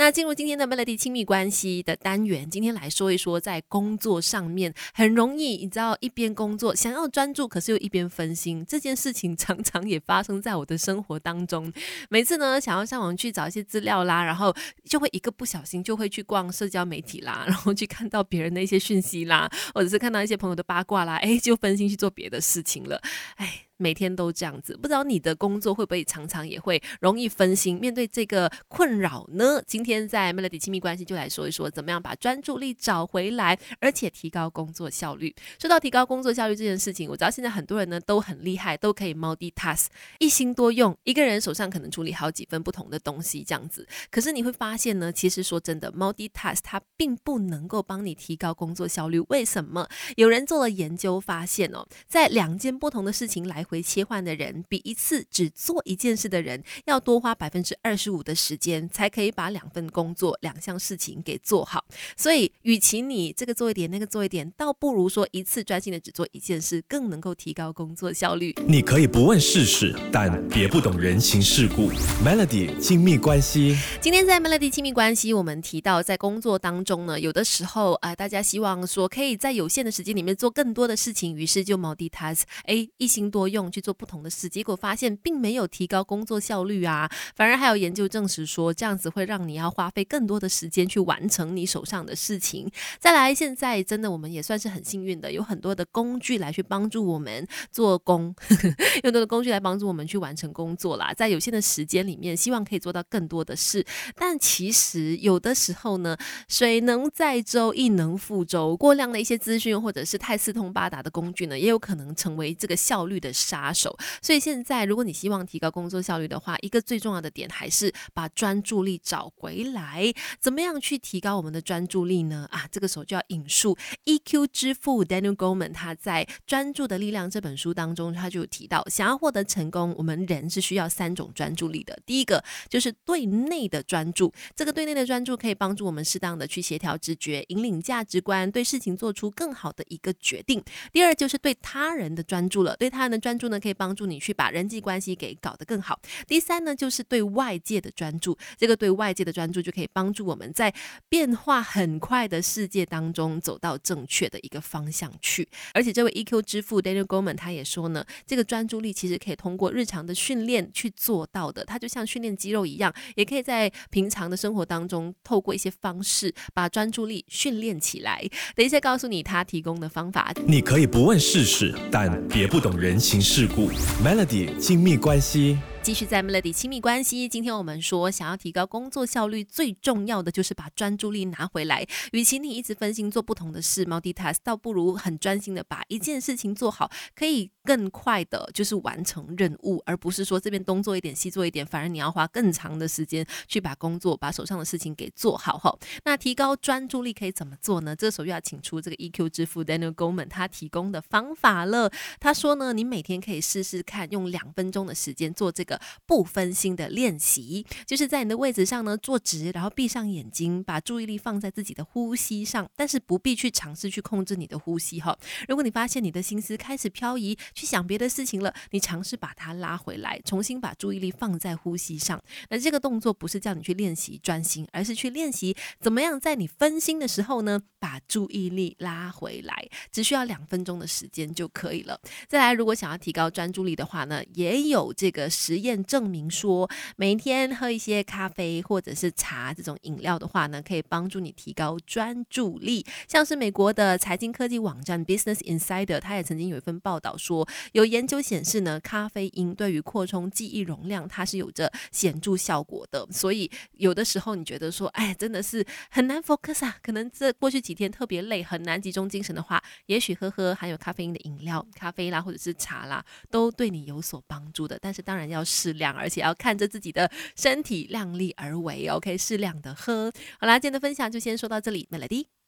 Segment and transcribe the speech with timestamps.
[0.00, 11.70] 那进入今天的 Melody 亲密关系的单元，今天来说一说在工作上面很容易，你知道一边工作想要专注，可是又一边分心，这件事情常常也发生在我的生活当中。
[12.08, 23.02] 每次呢，想要上网去找一些资料啦，然后就会一个不小心就会去逛社交媒体啦， 然后去看到别人的一些讯息啦，或者是看到一些朋友的八卦啦，哎，就分心去做别的事情了，
[23.36, 23.66] 哎。
[23.80, 27.78] 每天都这样子，不知道你的工作会不会常常也会容易分心？
[27.80, 29.62] 面对这个困扰呢？
[29.66, 35.34] 今天在 Melody 亲密关系就来说一说，怎么样把专注力找回来，而且提高工作效率。
[35.58, 39.86] 说到提高工作效率这件事情，我知道现在很多人呢都很厉害，都可以 multitask，
[40.18, 43.88] 一心多用，一个人手上可能处理好几份不同的东西这样子。
[44.10, 49.18] 可是你会发现呢，其实说真的，multitask 它并不能够帮你提高工作效率。
[49.30, 49.88] 为什么？
[50.16, 53.64] 有人做了研究发现哦，在两件不同的事情来。
[53.70, 61.84] 回切换的人比一次只做一件事的人要多花百分之二十五的时间，才可以把两份工作、两项事情给做好。
[62.16, 68.52] 所以，与其你这个做一点，那个做一点，倒不如说一次专心的只做一件事，更能够提高工作效率。
[68.66, 71.92] 你可以不问世事，但别不懂人情世故。
[72.24, 83.59] Melody 亲密关系，今天在 Melody 亲密关系，我们提到在工作当中呢，有的时候啊，大家希望说可以在有限的时间里面做更多的事情，于是就 multitask，哎，一心多用。
[83.68, 92.70] 去做不同的事，结果发现并没有提高工作效率啊，反而还有研究证实说，这样子会让你要花费更多的时间去完成你手上的事情。
[93.00, 98.32] 再来，现在真的我们也算是很幸运的，有很多的工具来去帮助我们做工，
[99.02, 101.12] 有很多的工具来帮助我们去完成工作啦。
[101.12, 103.84] 在有限的时间里面，希望可以做到更多的事。
[104.14, 108.76] 但其实有的时候呢，水能载舟，亦能覆舟。
[108.76, 113.32] 过量的一些资讯或者是太四通八达的工具呢，也有可能成为这个效率的。
[113.50, 120.12] 杀手，所以现在如果你希望提高工作效率的话，一个最重要的点还是把专注力找回来。
[120.38, 122.46] 怎么样去提高我们的专注力呢？
[122.52, 131.98] 啊，这个时候就要引述 EQ 之父 Daniel Goleman 他在《专注的力量》这本书当中，他就提到，想要获得成功，我们人是需要三种专注力的。
[132.06, 140.62] 第一个就是对内的专注，这个对内的专注可以帮助我们适当的去协调直觉，引领价值观，对事情做出更好的一个决定。
[140.92, 146.00] 第二就是对他人的专注了，对他人的专专注呢，可以帮助你去把人际关系给搞得更好。
[146.26, 150.74] 第三呢，就是对外界的专注，这个对外界的专注就可以帮助我们在
[151.08, 155.48] 变化很快的世界当中走到正确的一个方向去。
[155.72, 161.64] 而且这位 EQ 之父 Daniel Goleman 他也说呢，这个专注力其实可以通过日常的训练去做到的。
[161.64, 168.28] 它就像训练肌肉一样，也可以在平常的生活当中透过一些方式把专注力训练起来。
[168.56, 170.34] 等一下告诉你他提供的方法。
[170.44, 173.19] 你可以不问世事，但别不懂人情。
[173.20, 173.70] 事故
[174.02, 175.58] ，Melody 亲密关系。
[175.82, 181.86] 继续在 Melody 亲密关系，今天我们说，想要提高工作效率，最重要的就是把专注力拿回来。
[182.12, 195.56] 与其你一直分心做不同的事，multitask，倒不如很专心的把一件事情做好，可以更快的，就是完成任务，而不是说这边东做一点，西做一点，反而你要花更长的时间去把工作、把手上的事情给做好。
[195.56, 195.74] 哈，
[196.04, 197.96] 那提高专注力可以怎么做呢？
[197.96, 201.90] 这时候又要请出这个 EQ 之父 Daniel Goleman 他提供的方法了。
[202.20, 205.69] 他说呢，你每天可以试试看，用两分钟的时间做这个。
[206.06, 215.16] 不分心的练习，就是在你的位置上呢坐直，然后闭上眼睛，把注意力放在自己的呼吸上，但是不必去尝试去控制你的呼吸哈。
[215.48, 222.22] 如果你发现你的心思开始漂移，去想别的事情了，你尝试把它拉回来，重新把注意力放在呼吸上。
[222.48, 229.68] 那这个动作不是叫你去练习专心，而是去练习怎么样在你分心的时候呢，把注意力拉回来。
[229.92, 232.00] 只需要两分钟的时间就可以了。
[232.28, 235.80] 再来，如果想要提高专注力的话呢，也有这个实验。
[235.90, 242.86] 证明说，每天喝一些咖啡或者是茶这种饮料的话呢，可以帮助你提高专注力。
[243.08, 253.06] 像是美国的财经科技网站 Business Insider，他也曾经有一份报道说，有研究显示呢，咖啡因对于扩充记忆容量，它是有着显著效果的。
[253.10, 264.78] 所以有的时候你觉得说，哎，真的是很难 focus 啊，可能这过去几天特别累，很难集中精神的话，也许喝喝含有咖啡因的饮料，咖啡啦或者是茶啦，都对你有所帮助的。
[264.80, 270.12] 但是当然要适量，而且要看着自己的身体量力而为，OK，适量的喝。
[270.38, 272.39] 好啦，今天的分享就先说到这里，Melody。